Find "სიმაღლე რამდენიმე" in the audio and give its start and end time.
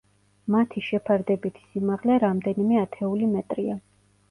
1.67-2.83